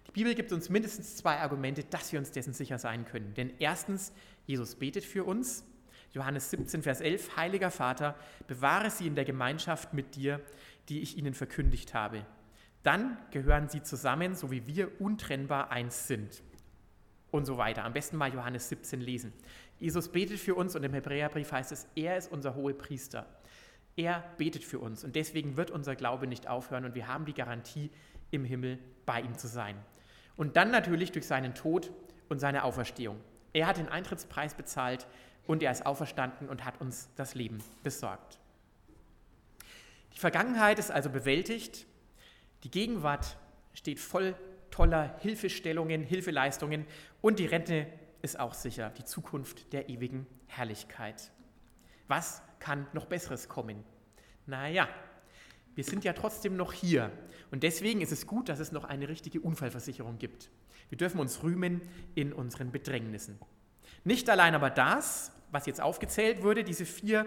[0.08, 3.34] Die Bibel gibt uns mindestens zwei Argumente, dass wir uns dessen sicher sein können.
[3.34, 4.14] Denn erstens,
[4.46, 5.66] Jesus betet für uns.
[6.14, 8.16] Johannes 17, Vers 11, Heiliger Vater,
[8.48, 10.40] bewahre sie in der Gemeinschaft mit dir,
[10.90, 12.26] die ich ihnen verkündigt habe.
[12.84, 16.44] Dann gehören sie zusammen, so wie wir untrennbar eins sind.
[17.32, 17.84] Und so weiter.
[17.84, 19.34] Am besten mal Johannes 17 lesen.
[19.80, 23.26] Jesus betet für uns und im Hebräerbrief heißt es, er ist unser hohe Priester.
[23.96, 27.34] Er betet für uns und deswegen wird unser Glaube nicht aufhören und wir haben die
[27.34, 27.90] Garantie,
[28.30, 29.76] im Himmel bei ihm zu sein.
[30.36, 31.92] Und dann natürlich durch seinen Tod
[32.30, 33.20] und seine Auferstehung.
[33.54, 35.08] Er hat den Eintrittspreis bezahlt
[35.48, 38.40] und er ist auferstanden und hat uns das Leben besorgt.
[40.14, 41.86] Die Vergangenheit ist also bewältigt,
[42.64, 43.38] die Gegenwart
[43.74, 44.36] steht voll
[44.72, 46.86] toller Hilfestellungen, Hilfeleistungen
[47.22, 47.88] und die Rente
[48.22, 51.32] ist auch sicher, die Zukunft der ewigen Herrlichkeit.
[52.08, 53.84] Was kann noch Besseres kommen?
[54.46, 54.88] Naja,
[55.76, 57.12] wir sind ja trotzdem noch hier.
[57.52, 60.50] Und deswegen ist es gut, dass es noch eine richtige Unfallversicherung gibt.
[60.90, 61.82] Wir dürfen uns rühmen
[62.16, 63.40] in unseren Bedrängnissen.
[64.04, 67.26] Nicht allein aber das, was jetzt aufgezählt wurde, diese vier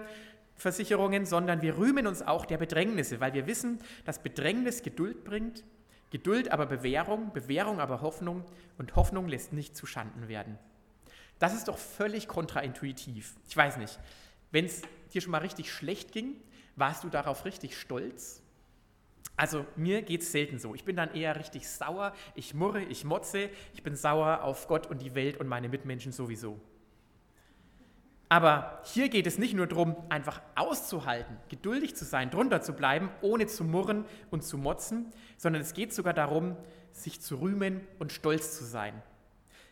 [0.57, 5.65] Versicherungen, sondern wir rühmen uns auch der Bedrängnisse, weil wir wissen, dass Bedrängnis Geduld bringt,
[6.11, 8.45] Geduld aber Bewährung, Bewährung aber Hoffnung
[8.79, 10.59] und Hoffnung lässt nicht zu Schanden werden.
[11.39, 13.35] Das ist doch völlig kontraintuitiv.
[13.49, 13.99] Ich weiß nicht,
[14.51, 16.37] wenn es dir schon mal richtig schlecht ging,
[16.77, 18.43] warst du darauf richtig stolz?
[19.37, 20.75] Also mir geht es selten so.
[20.75, 24.87] Ich bin dann eher richtig sauer, ich murre, ich motze, ich bin sauer auf Gott
[24.87, 26.61] und die Welt und meine Mitmenschen sowieso.
[28.29, 33.09] Aber hier geht es nicht nur darum, einfach auszuhalten, geduldig zu sein, drunter zu bleiben,
[33.21, 36.57] ohne zu murren und zu motzen, sondern es geht sogar darum,
[36.91, 39.01] sich zu rühmen und stolz zu sein.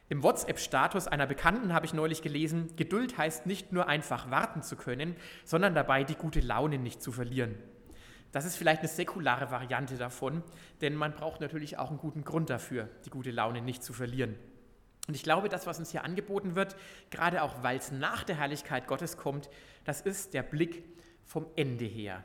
[0.08, 4.76] Im WhatsApp-Status einer Bekannten habe ich neulich gelesen, Geduld heißt nicht nur einfach warten zu
[4.76, 7.56] können, sondern dabei die gute Laune nicht zu verlieren.
[8.34, 10.42] Das ist vielleicht eine säkulare Variante davon,
[10.80, 14.34] denn man braucht natürlich auch einen guten Grund dafür, die gute Laune nicht zu verlieren.
[15.06, 16.74] Und ich glaube, das, was uns hier angeboten wird,
[17.10, 19.50] gerade auch weil es nach der Herrlichkeit Gottes kommt,
[19.84, 20.82] das ist der Blick
[21.24, 22.24] vom Ende her.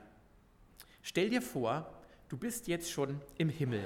[1.03, 1.93] Stell dir vor,
[2.27, 3.83] du bist jetzt schon im Himmel,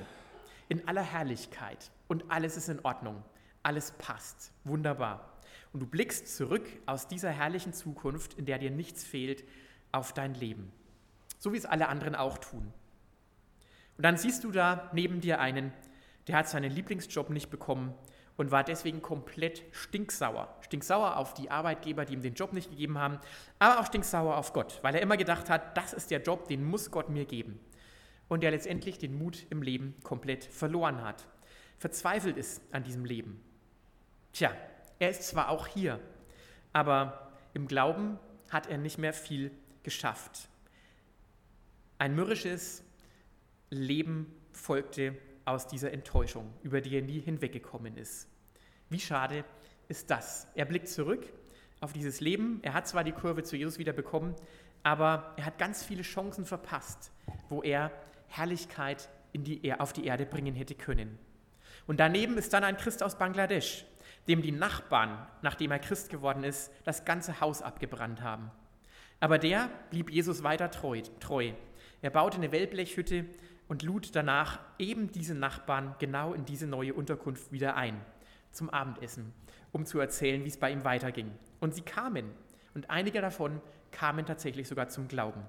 [0.69, 3.21] in aller Herrlichkeit und alles ist in Ordnung
[3.63, 4.51] alles passt.
[4.65, 5.39] Wunderbar.
[5.71, 9.43] Und du blickst zurück aus dieser herrlichen Zukunft, in der dir nichts fehlt,
[9.91, 10.71] auf dein Leben.
[11.43, 12.71] So wie es alle anderen auch tun.
[13.97, 15.73] Und dann siehst du da neben dir einen,
[16.29, 17.93] der hat seinen Lieblingsjob nicht bekommen
[18.37, 20.55] und war deswegen komplett stinksauer.
[20.61, 23.19] Stinksauer auf die Arbeitgeber, die ihm den Job nicht gegeben haben,
[23.59, 26.63] aber auch stinksauer auf Gott, weil er immer gedacht hat, das ist der Job, den
[26.63, 27.59] muss Gott mir geben.
[28.29, 31.27] Und der letztendlich den Mut im Leben komplett verloren hat,
[31.77, 33.43] verzweifelt ist an diesem Leben.
[34.31, 34.53] Tja,
[34.97, 35.99] er ist zwar auch hier,
[36.71, 38.17] aber im Glauben
[38.49, 39.51] hat er nicht mehr viel
[39.83, 40.47] geschafft.
[42.03, 42.83] Ein mürrisches
[43.69, 48.27] Leben folgte aus dieser Enttäuschung, über die er nie hinweggekommen ist.
[48.89, 49.45] Wie schade
[49.87, 50.49] ist das?
[50.53, 51.31] Er blickt zurück
[51.79, 52.59] auf dieses Leben.
[52.61, 54.35] Er hat zwar die Kurve zu Jesus wieder bekommen,
[54.83, 57.13] aber er hat ganz viele Chancen verpasst,
[57.47, 57.89] wo er
[58.27, 61.17] Herrlichkeit die, auf die Erde bringen hätte können.
[61.87, 63.85] Und daneben ist dann ein Christ aus Bangladesch,
[64.27, 68.51] dem die Nachbarn, nachdem er Christ geworden ist, das ganze Haus abgebrannt haben.
[69.21, 71.01] Aber der blieb Jesus weiter treu.
[71.21, 71.53] treu.
[72.03, 73.25] Er baute eine Wellblechhütte
[73.69, 77.99] und lud danach eben diese Nachbarn genau in diese neue Unterkunft wieder ein,
[78.51, 79.33] zum Abendessen,
[79.71, 81.31] um zu erzählen, wie es bei ihm weiterging.
[81.61, 82.29] Und sie kamen,
[82.73, 83.61] und einige davon
[83.91, 85.43] kamen tatsächlich sogar zum Glauben.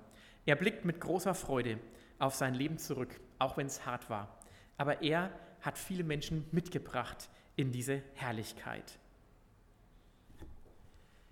[0.47, 1.81] Er blickt mit großer Freude
[2.21, 4.39] auf sein Leben zurück, auch wenn es hart war.
[4.77, 9.01] Aber er hat viele Menschen mitgebracht in diese Herrlichkeit.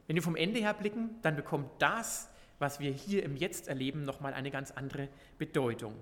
[0.09, 2.29] Wenn wir vom Ende her blicken, dann bekommt das,
[2.63, 5.95] was wir hier im Jetzt erleben, nochmal eine ganz andere Bedeutung.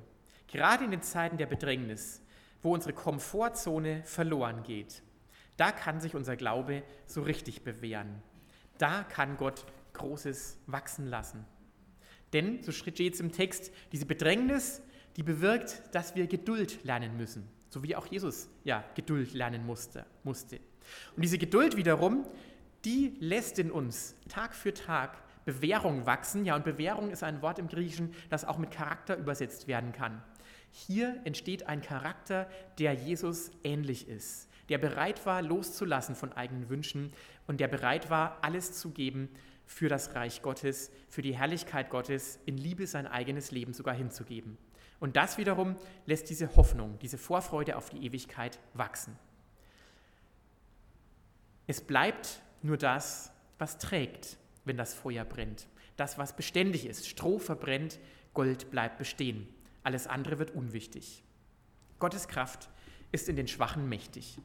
[0.47, 2.23] Gerade in den Zeiten der Bedrängnis,
[2.63, 5.03] wo unsere Komfortzone verloren geht,
[5.57, 8.23] da kann sich unser Glaube so richtig bewähren.
[8.79, 11.45] Da kann Gott Großes wachsen lassen.
[12.33, 14.83] Denn, so steht es im Text, diese Bedrängnis,
[15.17, 20.07] die bewirkt, dass wir Geduld lernen müssen, so wie auch Jesus ja Geduld lernen musste.
[20.23, 20.61] musste.
[21.17, 22.27] Und diese Geduld wiederum,
[22.85, 26.45] die lässt in uns Tag für Tag Bewährung wachsen.
[26.45, 30.23] Ja, und Bewährung ist ein Wort im Griechischen, das auch mit Charakter übersetzt werden kann.
[30.73, 32.49] Hier entsteht ein Charakter,
[32.79, 37.13] der Jesus ähnlich ist, der bereit war, loszulassen von eigenen Wünschen
[37.47, 39.29] und der bereit war, alles zu geben
[39.67, 44.59] für das Reich Gottes, für die Herrlichkeit Gottes, in Liebe sein eigenes Leben sogar hinzugeben.
[45.01, 45.77] Und das wiederum
[46.07, 49.17] lässt diese Hoffnung, diese Vorfreude auf die Ewigkeit wachsen.
[51.67, 54.39] Es bleibt nur das, was trägt,
[54.71, 55.67] wenn das Feuer brennt.
[55.97, 57.09] Das, was beständig ist.
[57.09, 57.99] Stroh verbrennt,
[58.35, 59.49] Gold bleibt bestehen.
[59.83, 61.25] Alles andere wird unwichtig.
[61.99, 62.71] Gottes Kraft
[63.11, 64.39] ist in den Schwachen mächtig.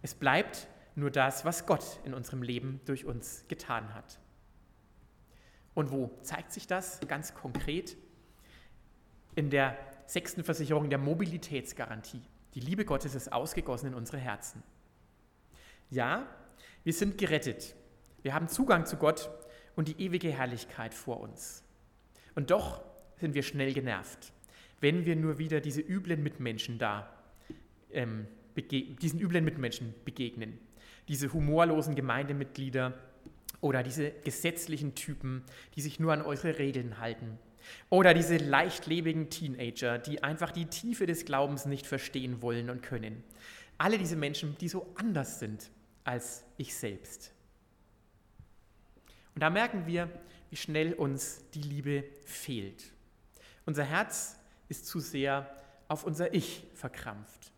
[0.00, 4.18] Es bleibt nur das, was Gott in unserem Leben durch uns getan hat.
[5.74, 7.98] Und wo zeigt sich das ganz konkret?
[9.34, 12.22] In der sechsten Versicherung der Mobilitätsgarantie.
[12.54, 14.62] Die Liebe Gottes ist ausgegossen in unsere Herzen.
[15.90, 16.26] Ja,
[16.82, 17.76] wir sind gerettet.
[18.22, 19.30] Wir haben Zugang zu Gott
[19.80, 21.64] und die ewige Herrlichkeit vor uns.
[22.36, 22.80] Und doch
[23.18, 24.32] sind wir schnell genervt
[24.80, 27.08] wenn wir nur wieder diese üblen Mitmenschen da,
[27.92, 30.58] ähm, diesen üblen Mitmenschen begegnen.
[31.08, 32.94] Diese humorlosen Gemeindemitglieder
[33.60, 35.44] oder diese gesetzlichen Typen,
[35.76, 37.38] die sich nur an eure Regeln halten.
[37.90, 43.22] Oder diese leichtlebigen Teenager, die einfach die Tiefe des Glaubens nicht verstehen wollen und können.
[43.76, 45.70] Alle diese Menschen, die so anders sind
[46.04, 47.32] als ich selbst.
[49.34, 50.08] Und da merken wir,
[50.50, 52.92] wie schnell uns die Liebe fehlt.
[53.66, 54.36] Unser Herz
[54.68, 55.48] ist zu sehr
[55.88, 57.52] auf unser Ich verkrampft.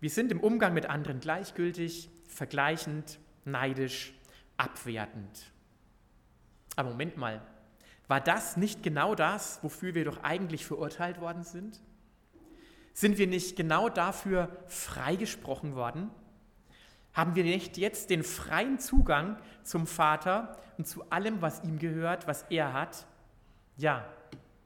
[0.00, 4.12] Wir sind im Umgang mit anderen gleichgültig, vergleichend, neidisch,
[4.56, 5.52] abwertend.
[6.76, 7.40] Aber Moment mal,
[8.06, 11.80] war das nicht genau das, wofür wir doch eigentlich verurteilt worden sind?
[12.92, 16.10] Sind wir nicht genau dafür freigesprochen worden?
[17.14, 22.26] Haben wir nicht jetzt den freien Zugang zum Vater und zu allem, was ihm gehört,
[22.26, 23.06] was er hat?
[23.76, 24.04] Ja,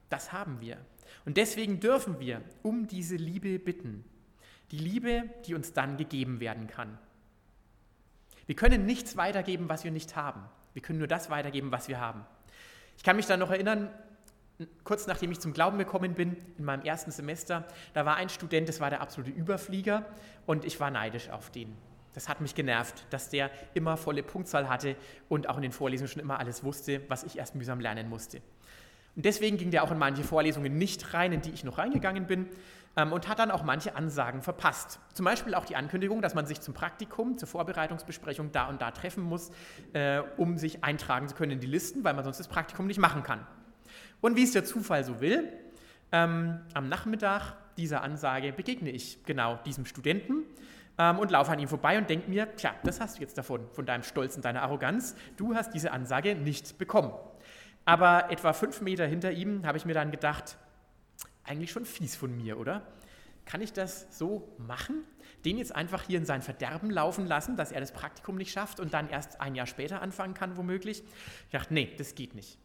[0.09, 0.79] das haben wir.
[1.27, 4.05] Und deswegen dürfen wir um diese Liebe bitten.
[4.71, 6.99] Die Liebe, die uns dann gegeben werden kann.
[8.47, 10.43] Wir können nichts weitergeben, was wir nicht haben.
[10.73, 12.25] Wir können nur das weitergeben, was wir haben.
[12.97, 13.91] Ich kann mich dann noch erinnern,
[14.85, 18.69] kurz nachdem ich zum Glauben gekommen bin, in meinem ersten Semester, da war ein Student,
[18.69, 20.07] das war der absolute Überflieger
[20.47, 21.77] und ich war neidisch auf den.
[22.15, 24.97] Das hat mich genervt, dass der immer volle Punktzahl hatte
[25.29, 28.41] und auch in den Vorlesungen schon immer alles wusste, was ich erst mühsam lernen musste.
[29.17, 32.27] Und deswegen ging der auch in manche Vorlesungen nicht rein, in die ich noch reingegangen
[32.27, 32.47] bin
[32.97, 35.01] ähm, und hat dann auch manche Ansagen verpasst.
[35.13, 38.93] Zum Beispiel auch die Ankündigung, dass man sich zum Praktikum, zur Vorbereitungsbesprechung da und da
[38.93, 39.51] treffen muss,
[39.93, 43.01] äh, um sich eintragen zu können in die Listen, weil man sonst das Praktikum nicht
[43.01, 43.47] machen kann.
[44.21, 45.53] Und wie es der Zufall so will,
[46.13, 50.45] ähm, am Nachmittag dieser Ansage begegne ich genau diesem Studenten
[50.99, 53.69] ähm, und laufe an ihm vorbei und denke mir, tja, das hast du jetzt davon,
[53.73, 55.15] von deinem Stolz und deiner Arroganz.
[55.37, 57.13] Du hast diese Ansage nicht bekommen.
[57.85, 60.59] Aber etwa fünf Meter hinter ihm habe ich mir dann gedacht,
[61.45, 62.83] eigentlich schon fies von mir, oder?
[63.47, 65.05] Kann ich das so machen?
[65.45, 68.79] Den jetzt einfach hier in sein Verderben laufen lassen, dass er das Praktikum nicht schafft
[68.79, 71.03] und dann erst ein Jahr später anfangen kann, womöglich?
[71.47, 72.59] Ich dachte, nee, das geht nicht.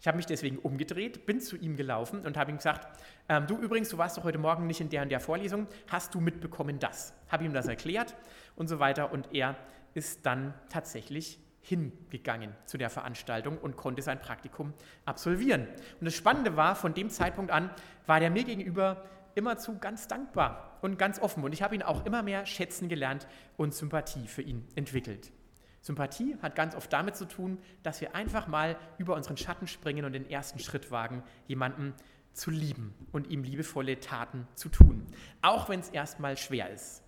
[0.00, 2.86] Ich habe mich deswegen umgedreht, bin zu ihm gelaufen und habe ihm gesagt,
[3.28, 6.14] ähm, du übrigens, du warst doch heute Morgen nicht in der und der Vorlesung, hast
[6.14, 7.14] du mitbekommen das?
[7.28, 8.14] Habe ihm das erklärt
[8.54, 9.56] und so weiter und er
[9.94, 14.72] ist dann tatsächlich hingegangen zu der Veranstaltung und konnte sein Praktikum
[15.04, 15.66] absolvieren.
[16.00, 17.70] Und das Spannende war, von dem Zeitpunkt an
[18.06, 21.44] war er mir gegenüber immerzu ganz dankbar und ganz offen.
[21.44, 23.26] Und ich habe ihn auch immer mehr schätzen gelernt
[23.56, 25.32] und Sympathie für ihn entwickelt.
[25.80, 30.04] Sympathie hat ganz oft damit zu tun, dass wir einfach mal über unseren Schatten springen
[30.04, 31.94] und den ersten Schritt wagen, jemandem
[32.32, 35.06] zu lieben und ihm liebevolle Taten zu tun,
[35.42, 37.02] auch wenn es erstmal schwer ist.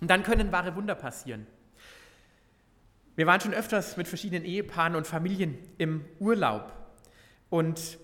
[0.00, 1.46] Und dann können wahre Wunder passieren.
[3.16, 6.72] Wir waren schon öfters mit verschiedenen Ehepaaren und Familien im Urlaub
[7.50, 7.98] und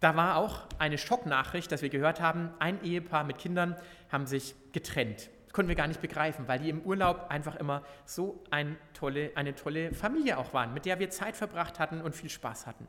[0.00, 3.76] da war auch eine Schocknachricht, dass wir gehört haben, ein Ehepaar mit Kindern
[4.10, 5.30] haben sich getrennt.
[5.56, 9.32] Das konnten wir gar nicht begreifen, weil die im Urlaub einfach immer so ein tolle,
[9.36, 12.86] eine tolle Familie auch waren, mit der wir Zeit verbracht hatten und viel Spaß hatten.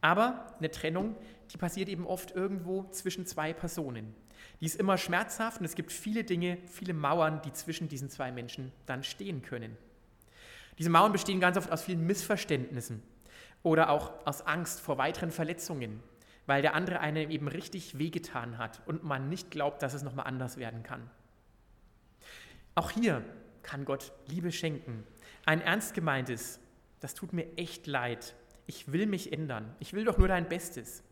[0.00, 1.14] Aber eine Trennung,
[1.52, 4.14] die passiert eben oft irgendwo zwischen zwei Personen.
[4.62, 8.32] Die ist immer schmerzhaft und es gibt viele Dinge, viele Mauern, die zwischen diesen zwei
[8.32, 9.76] Menschen dann stehen können.
[10.78, 13.02] Diese Mauern bestehen ganz oft aus vielen Missverständnissen
[13.62, 16.02] oder auch aus Angst vor weiteren Verletzungen,
[16.46, 20.26] weil der andere einem eben richtig wehgetan hat und man nicht glaubt, dass es nochmal
[20.26, 21.10] anders werden kann.
[22.76, 23.24] Auch hier
[23.62, 25.02] kann Gott Liebe schenken.
[25.46, 26.60] Ein ernst gemeintes,
[27.00, 28.34] das tut mir echt leid.
[28.66, 29.74] Ich will mich ändern.
[29.80, 31.02] Ich will doch nur dein Bestes.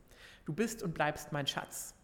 [0.44, 1.94] Du bist und bleibst mein Schatz.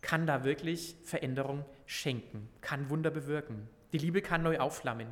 [0.00, 3.68] Kann da wirklich Veränderung schenken, kann Wunder bewirken.
[3.92, 5.06] Die Liebe kann neu aufflammen.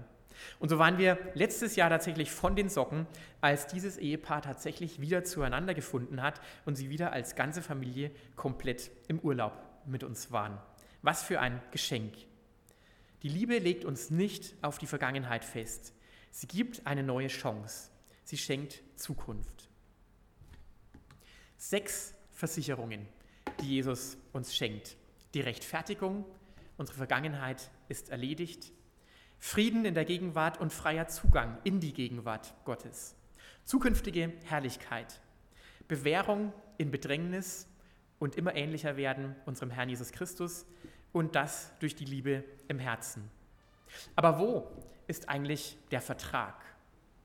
[0.58, 3.06] Und so waren wir letztes Jahr tatsächlich von den Socken,
[3.40, 8.90] als dieses Ehepaar tatsächlich wieder zueinander gefunden hat und sie wieder als ganze Familie komplett
[9.06, 9.52] im Urlaub
[9.86, 10.58] mit uns waren.
[11.02, 12.14] Was für ein Geschenk.
[13.22, 15.94] Die Liebe legt uns nicht auf die Vergangenheit fest.
[16.32, 17.90] Sie gibt eine neue Chance.
[18.24, 19.68] Sie schenkt Zukunft.
[21.56, 23.06] Sechs Versicherungen,
[23.60, 24.96] die Jesus uns schenkt.
[25.34, 26.24] Die Rechtfertigung,
[26.76, 28.72] unsere Vergangenheit ist erledigt.
[29.38, 33.14] Frieden in der Gegenwart und freier Zugang in die Gegenwart Gottes.
[33.64, 35.20] Zukünftige Herrlichkeit.
[35.86, 37.68] Bewährung in Bedrängnis
[38.18, 40.66] und immer ähnlicher werden unserem Herrn Jesus Christus
[41.12, 43.30] und das durch die Liebe im Herzen.
[44.16, 44.66] Aber wo
[45.06, 46.54] ist eigentlich der Vertrag?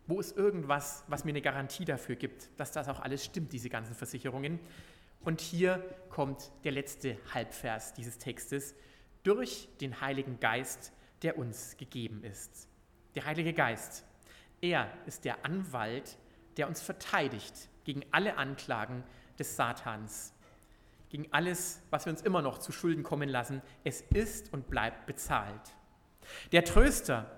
[0.08, 3.70] Wo ist irgendwas, was mir eine Garantie dafür gibt, dass das auch alles stimmt, diese
[3.70, 4.60] ganzen Versicherungen?
[5.22, 8.76] Und hier kommt der letzte Halbvers dieses Textes.
[9.24, 12.68] Durch den Heiligen Geist der uns gegeben ist.
[13.16, 14.06] Der Heilige Geist,
[14.62, 16.18] er ist der Anwalt,
[16.58, 19.04] der uns verteidigt gegen alle Anklagen
[19.40, 20.34] des Satans,
[21.10, 23.62] gegen alles, was wir uns immer noch zu Schulden kommen lassen.
[23.84, 25.76] Es ist und bleibt bezahlt.
[26.52, 27.32] Der Tröster,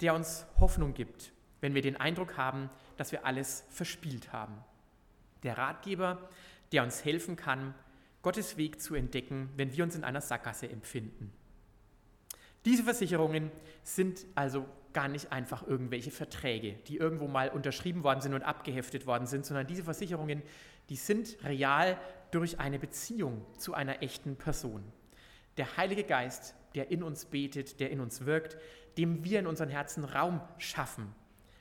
[0.00, 4.56] der uns Hoffnung gibt, wenn wir den Eindruck haben, dass wir alles verspielt haben.
[5.42, 6.28] Der Ratgeber,
[6.72, 7.74] der uns helfen kann,
[8.22, 11.32] Gottes Weg zu entdecken, wenn wir uns in einer Sackgasse empfinden.
[12.64, 13.52] Diese Versicherungen
[13.84, 19.06] sind also gar nicht einfach irgendwelche Verträge, die irgendwo mal unterschrieben worden sind und abgeheftet
[19.06, 20.42] worden sind, sondern diese Versicherungen,
[20.88, 21.98] die sind real
[22.30, 24.82] durch eine Beziehung zu einer echten Person.
[25.56, 28.56] Der Heilige Geist, der in uns betet, der in uns wirkt,
[28.98, 31.14] dem wir in unseren Herzen Raum schaffen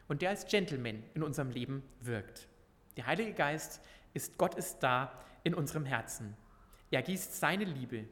[0.08, 2.48] und der als Gentleman in unserem Leben wirkt.
[2.98, 3.82] Der Heilige Geist
[4.14, 6.36] ist Gott ist da in unserem Herzen.
[6.92, 8.06] Er gießt seine Liebe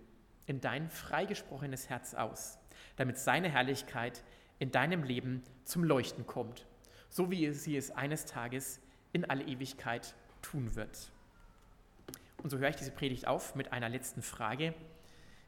[0.46, 2.60] in dein freigesprochenes Herz aus
[2.96, 4.24] damit seine Herrlichkeit
[4.60, 6.68] in deinem Leben zum Leuchten kommt,
[7.10, 8.80] so wie sie es eines Tages
[9.12, 11.12] in alle Ewigkeit tun wird.
[12.44, 14.74] Und so höre ich diese Predigt auf mit einer letzten Frage.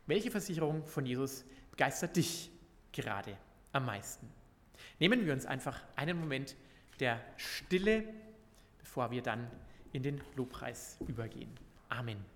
[0.07, 2.49] Welche Versicherung von Jesus begeistert dich
[2.93, 3.37] gerade
[3.73, 4.27] am meisten?
[4.99, 6.55] Nehmen wir uns einfach einen Moment
[6.99, 8.05] der Stille,
[8.79, 9.51] bevor wir dann
[9.91, 11.51] in den Lobpreis übergehen.
[11.89, 12.34] Amen.